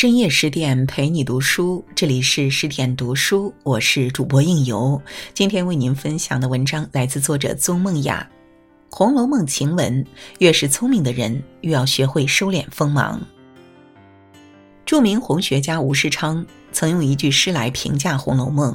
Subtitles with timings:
[0.00, 5.02] 深夜十点陪你读书，这里是十点读书，我是主播应由。
[5.34, 8.24] 今天为您分享的文章来自作者宗梦雅，
[8.96, 10.06] 《红楼梦》晴雯，
[10.38, 13.20] 越是聪明的人，越要学会收敛锋芒。
[14.86, 18.72] 著名红学家吴世昌曾用一句诗来评价《红楼梦》：“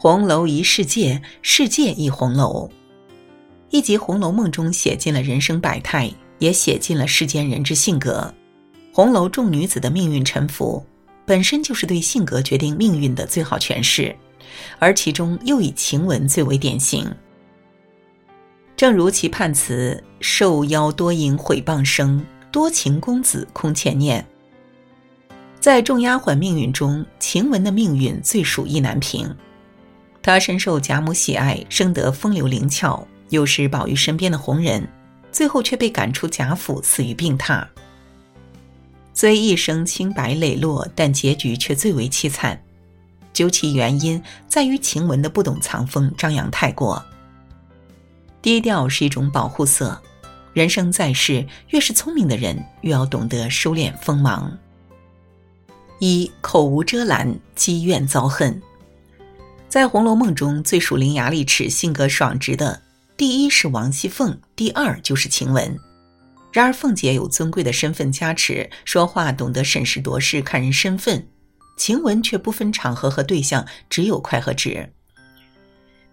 [0.00, 2.70] 红楼一世界，世界一红楼。”
[3.68, 8.32] 一集《红楼梦》中写尽了人生百态，也写尽了世间人之性格。
[8.96, 10.82] 红楼众女子的命运沉浮，
[11.26, 14.16] 本身就是对性格决定命运的最好诠释，
[14.78, 17.06] 而其中又以晴雯最为典型。
[18.74, 24.26] 正如其判词：“受邀多因毁谤声，多情公子空前念。”
[25.60, 29.28] 在众丫鬟命运中，晴雯的命运最属意难平。
[30.22, 34.88] 她深受贾母喜爱，生得风流灵巧，又是宝玉身边的红人，
[35.30, 37.62] 最后却被赶出贾府，死于病榻。
[39.18, 42.62] 虽一生清白磊落，但结局却最为凄惨。
[43.32, 47.02] 究其原因，在于晴雯的不懂藏锋，张扬太过。
[48.42, 49.98] 低调是一种保护色。
[50.52, 54.54] 人生在世，越是聪明的人，越要懂得收敛锋芒。
[55.98, 58.60] 一口无遮拦，积怨遭恨。
[59.66, 62.82] 在《红楼梦》中最属伶牙俐齿、性格爽直的，
[63.16, 65.78] 第一是王熙凤，第二就是晴雯。
[66.56, 71.20] 然而，凤姐有尊贵的身份加持，说话懂得审时度势、看人身份；
[71.76, 74.90] 晴雯却不分场合和对象，只有快和直。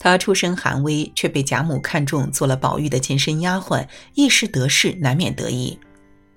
[0.00, 5.78] 她出身寒微，却被贾母看中，做了宝玉的近身丫鬟，一时得势，难免得意。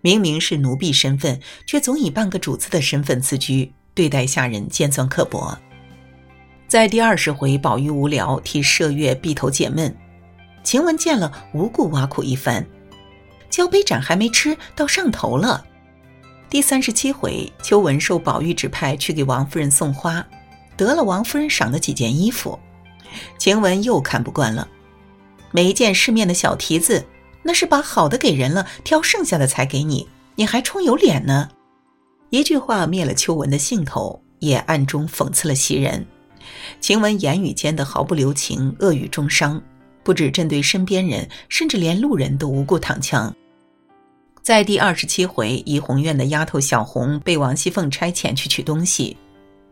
[0.01, 5.57] 明明是奴婢身份，却总以半个主子的身份自居，对待下人尖酸刻薄。
[6.67, 9.97] 在第二十回，宝玉无聊替麝月闭头解闷，
[10.63, 12.63] 晴雯见了，无故挖苦一番。
[13.49, 15.65] 交杯盏还没吃到上头了。
[16.49, 20.25] 第三十七回，秋文受宝玉指派去给王夫人送花，
[20.77, 22.57] 得了王夫人赏的几件衣服，
[23.37, 24.67] 晴雯又看不惯了。
[25.51, 27.05] 没见世面的小蹄子，
[27.43, 31.49] 那是把好的给人了，挑剩下的才给你，你还充有脸呢？
[32.29, 36.05] 一句话灭了秋文的兴头，也暗中讽刺了袭人。
[36.79, 39.61] 晴雯言语间的毫不留情，恶语重伤。
[40.05, 43.35] 不止针对身边人，甚至连路人都无故躺枪。
[44.43, 49.17] 在第二十七回，怡红院的丫头小红被王熙凤差遣去取东西，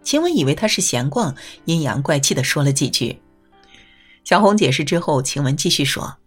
[0.01, 1.33] 晴雯以为她是闲逛，
[1.66, 3.16] 阴阳怪气的说了几句。
[4.23, 6.17] 小红解释之后，晴雯继续说：“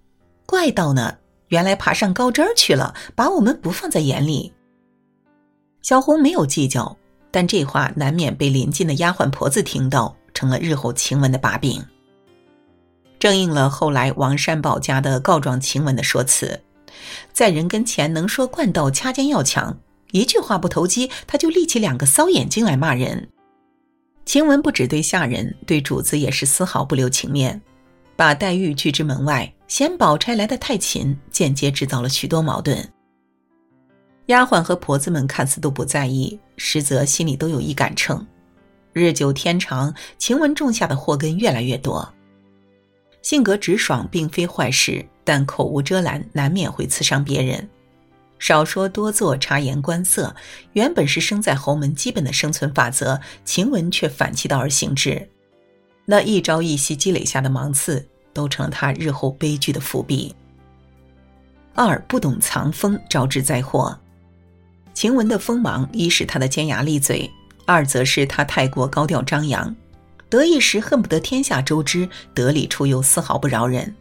[0.47, 1.17] 怪道呢，
[1.49, 4.53] 原来爬上高枝儿去了，把我们不放在眼里。”
[5.83, 6.97] 小红没有计较，
[7.33, 11.85] 但这话难免被邻近的丫鬟婆子听到，成了日后晴雯的把柄。
[13.27, 16.63] 正应了后来王善保家的告状晴雯的说辞，
[17.33, 19.77] 在人跟前能说惯道掐尖要强，
[20.13, 23.29] 一句话不投机，他就立起两个骚眼睛来骂人。
[24.27, 27.61] 晴雯不只对下人，对主子也是丝毫不留情面，
[28.15, 32.89] 把黛玉拒之门外，嫌宝钗来的太勤，间接制造了许多矛盾。
[34.27, 38.25] 丫鬟和婆子们看似都不在意，实则心里都有一杆秤。
[38.93, 42.09] 日久天长，晴雯种下的祸根越来越多。
[43.27, 47.69] 性格直爽并非坏事，但口无遮拦难免会刺伤别人。
[48.39, 50.33] 少说多做，察言观色，
[50.75, 55.29] 原本是生在侯门基本的生存法则，晴雯却反其道而行之。
[56.05, 60.33] 那一朝一夕积累下的芒刺，都成了他日后悲剧的伏笔。
[61.75, 63.99] 二不懂藏锋，招致灾祸。
[64.95, 67.29] 晴雯的锋芒，一是她的尖牙利嘴，
[67.65, 69.75] 二则是她太过高调张扬。
[70.29, 73.95] 得意时恨不得天下周知，得理处又丝毫不饶人。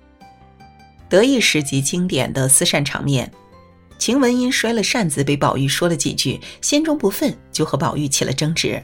[1.08, 3.32] 得意时极经典的撕扇场面，
[4.00, 8.84] 晴雯因摔了扇子被宝玉说了几句，心中不忿，就和宝玉起了争执。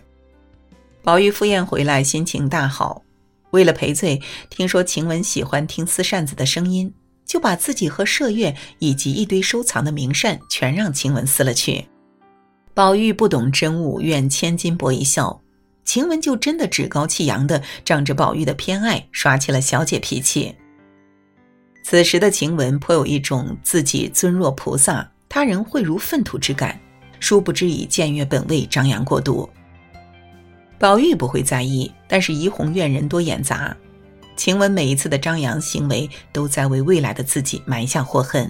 [1.04, 3.02] 宝玉赴宴回来，心情大好，
[3.50, 6.94] 为了赔罪，听说晴雯喜欢听撕扇子的声音，
[7.26, 11.88] 就把自己和麝月以及一堆收藏的名扇全让晴雯撕了去。
[12.76, 15.42] 宝玉不懂真物，愿千金博一笑。
[15.92, 20.56] 晴雯就真的趾高气扬的仗着宝玉的偏爱耍起了小姐脾气。
[21.84, 26.80] 此时的晴雯颇有一种自己尊若菩萨，他人秽如粪土之感，
[27.20, 29.50] 殊不知以僭越本位张扬过度。
[30.80, 33.76] 宝玉不会在意，但是怡红院人多眼杂，
[34.38, 38.50] 晴雯每一次的张扬行为都在为未来的自己埋下祸恨。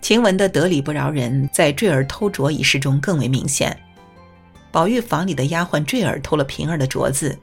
[0.00, 3.78] 晴雯的得理不饶人，在坠儿偷镯一事中更为明显。
[4.72, 7.38] 宝玉房里的丫鬟坠儿偷了平儿的镯子，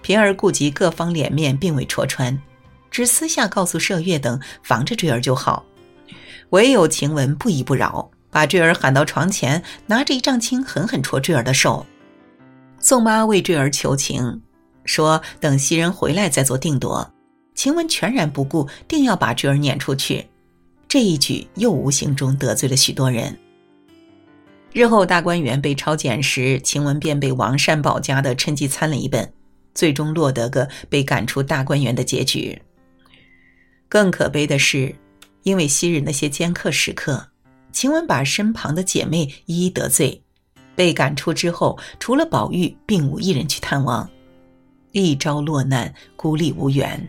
[0.00, 2.40] 平儿顾及各方脸面，并未戳穿，
[2.90, 5.64] 只私下告诉麝月等防着坠儿就好。
[6.50, 11.84] 唯有晴雯不依不饶，把坠儿喊到床前，拿着一丈青狠狠戳坠儿的手。
[12.78, 14.40] 宋妈为坠儿求情，
[14.84, 17.12] 说等袭人回来再做定夺。
[17.56, 20.24] 晴雯全然不顾，定要把坠儿撵出去。
[20.86, 23.36] 这一举又无形中得罪了许多人。
[24.72, 29.32] 日后大观园被抄检时，晴雯便被王善保家的趁机参了一本，
[29.74, 32.60] 最终落得个被赶出大观园的结局。
[33.88, 34.94] 更可悲的是，
[35.42, 37.26] 因为昔日那些尖刻时刻，
[37.72, 40.22] 晴雯把身旁的姐妹一一得罪，
[40.76, 44.08] 被赶出之后，除了宝玉，并无一人去探望，
[44.92, 47.08] 一朝落难，孤立无援。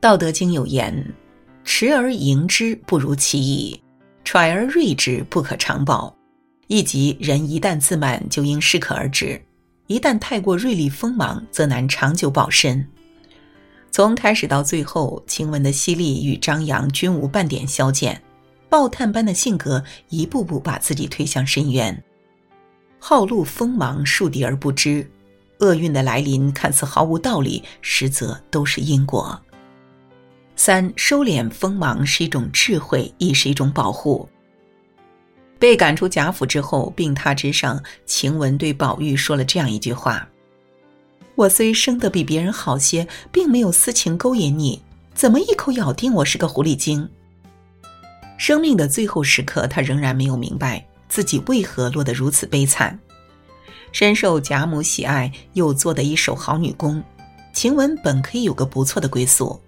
[0.00, 1.14] 道德经有言
[1.64, 3.78] ：“持而盈之，不如其已；
[4.24, 6.14] 揣而锐之，不可长保。”
[6.66, 9.38] 亦即人一旦自满，就应适可而止；
[9.86, 12.88] 一旦太过锐利锋芒，则难长久保身。
[13.90, 18.20] 从开始到最后，晴雯的犀利与张扬均无半点消减，
[18.70, 22.02] 暴炭般的性格一步步把自己推向深渊。
[22.98, 25.06] 好露锋芒，树敌而不知，
[25.58, 29.38] 厄运的来临看似毫无道理，实则都是因果。
[30.56, 34.28] 三收敛锋芒是一种智慧，亦是一种保护。
[35.58, 40.28] 被赶出贾府之后，病榻之上，晴雯对宝玉说了这样一句话
[41.34, 44.80] ：“我虽生得比别人好些，并没有私情勾引你，
[45.14, 47.08] 怎么一口咬定我是个狐狸精？”
[48.36, 52.98] 生命的最后时刻，他仍然没有明白自己为何落得如此悲惨。
[53.92, 57.02] 深受贾母喜爱，又做得一手好女工，
[57.52, 59.58] 晴雯本可以有个不错的归宿。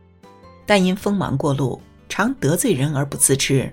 [0.67, 3.73] 但因锋芒过露，常得罪人而不自知。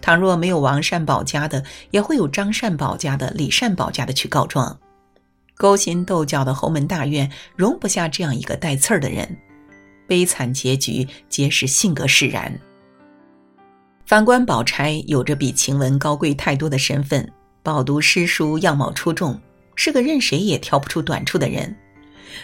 [0.00, 4.78] 倘若没有王善保家的，也会有张善保家的、李善保家的去告状。
[5.56, 9.36] 勾心斗角的侯门大院容不下这样一个带刺儿的人，
[10.06, 12.60] 悲惨结局皆是性格使然。
[14.06, 17.28] 反观宝钗，有着比晴雯高贵太多的身份，
[17.64, 19.38] 饱读诗书，样貌出众，
[19.74, 21.76] 是个任谁也挑不出短处的人。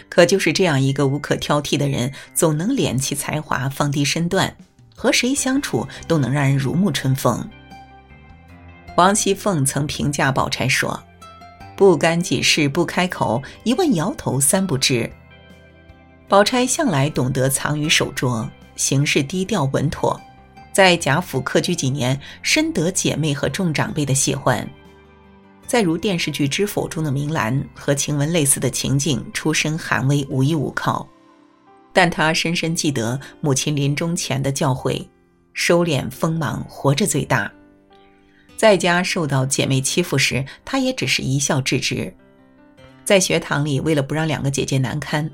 [0.09, 4.55] 可就是这样一个无可挑剔的人，总能敛其才华，放低身段，
[4.95, 7.49] 和谁相处都能让人如沐春风。
[8.95, 11.03] 王熙凤曾评价宝钗说
[11.75, 15.11] ：“不干己事不开口，一问摇头三不知。”
[16.27, 20.19] 宝钗向来懂得藏于手拙，行事低调稳妥，
[20.71, 24.67] 在贾府客居几年，深得姐妹和众长辈的喜欢。
[25.67, 31.07] 再如电视剧《知否》中的明兰和晴雯类似的情景，出身寒微，无依无靠，
[31.91, 35.05] 但她深深记得母亲临终前的教诲：
[35.53, 37.51] 收敛锋芒，活着最大。
[38.55, 42.13] 在家受到姐妹欺负时，她也只是一笑置之；
[43.03, 45.29] 在学堂里，为了不让两个姐姐难堪，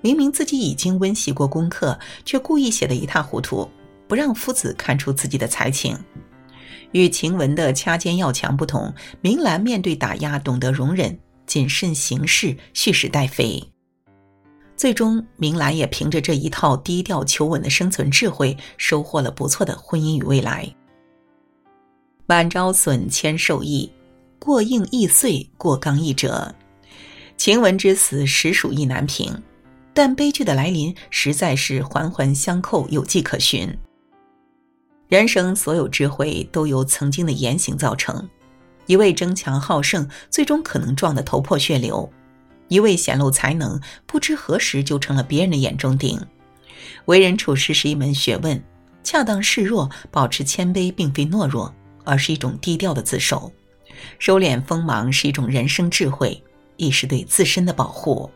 [0.00, 3.70] 明明自己已经温习过功课，却故意写得一塌糊涂，
[4.08, 5.96] 不让夫子看出自己的才情。
[6.94, 13.62] 与晴雯的掐尖要强不同，明兰面对打压懂得容忍、谨慎行事、蓄势待飞。
[14.76, 20.72] 最终，明兰也凭着这一套低调求稳的生存智慧，收获了不错的婚姻与未来。
[22.26, 23.90] 满招损，谦受益，
[24.38, 26.54] 过硬易碎，过刚易折。
[27.36, 29.36] 晴雯之死实属意难平，
[29.92, 33.68] 但悲剧的来临实在是环环相扣，有迹可循。
[35.08, 38.28] 人生所有智慧都由曾经的言行造成。
[38.86, 42.10] 一味争强好胜，最终可能撞得头破血流；
[42.68, 46.20] 一味显露才能，不知何时就成了别人的眼中钉。
[47.06, 48.62] 为人处事是一门学问，
[49.02, 53.50] 恰当示弱，保持谦卑，并非懦弱，而是一种低调的自守；
[54.18, 56.42] 收敛锋芒是一种人生智慧，
[56.76, 58.30] 亦是对自身的保护。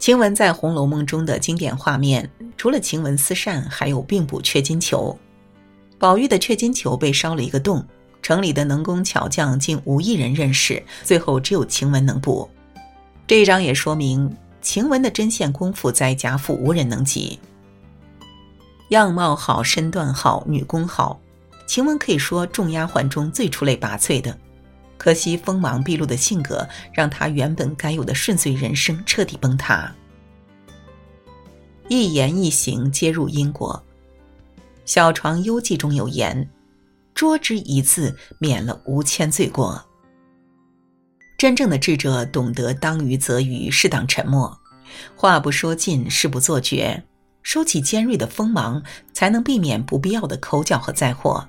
[0.00, 5.16] 晴雯在《红楼梦》中的经典画面，除了晴雯思扇，还有并补缺金球。
[5.98, 7.84] 宝玉的雀金球被烧了一个洞，
[8.22, 12.48] 城里的能工巧匠竟无一人认识，最后只有晴雯能补。
[13.26, 17.38] 这一章也说明晴雯的针线功夫在贾府无人能及。
[18.88, 21.20] 样貌好，身段好，女工好，
[21.66, 24.34] 晴雯可以说众丫鬟中最出类拔萃的。
[25.00, 29.90] 可惜锋芒毕露的性格，让他原本该有的顺遂人生彻底崩塌。
[31.88, 33.82] 一言一行皆入因果。
[34.84, 36.50] 《小床幽记》中有言
[37.14, 39.82] ：“拙之一字，免了无千罪过。”
[41.38, 44.60] 真正的智者懂得当于则于，适当沉默，
[45.16, 47.02] 话不说尽，事不做绝，
[47.42, 48.82] 收起尖锐的锋芒，
[49.14, 51.48] 才能避免不必要的口角和灾祸。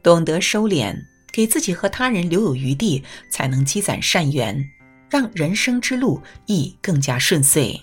[0.00, 0.96] 懂得收敛，
[1.32, 4.70] 给自己和他人留有余地，才能积攒善缘，
[5.08, 7.80] 让人生之路亦更加顺遂。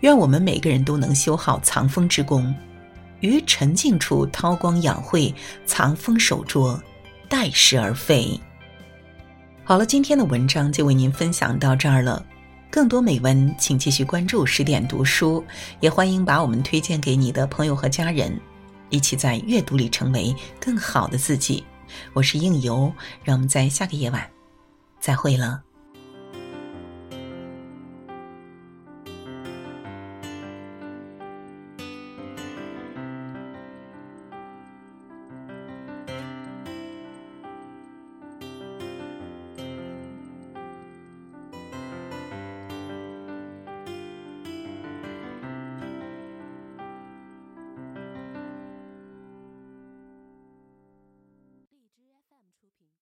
[0.00, 2.54] 愿我们每个人都能修好藏锋之功。
[3.20, 5.34] 于沉静处韬光养晦，
[5.66, 6.80] 藏锋守拙，
[7.28, 8.40] 待时而废。
[9.64, 12.24] 好了，今天的文章就为您分享到这儿了。
[12.70, 15.44] 更多美文，请继续关注十点读书，
[15.80, 18.38] 也欢迎把我们推荐给你的朋友和家人，
[18.88, 21.64] 一起在阅读里成为更好的自己。
[22.12, 22.92] 我是应由，
[23.24, 24.30] 让我们在下个夜晚
[25.00, 25.62] 再会了。